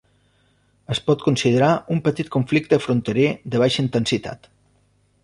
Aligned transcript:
Es 0.93 1.01
pot 1.09 1.25
considerar 1.25 1.69
un 1.95 2.01
petit 2.07 2.31
conflicte 2.37 2.79
fronterer 2.87 3.27
de 3.57 3.63
baixa 3.65 3.85
intensitat. 3.85 4.51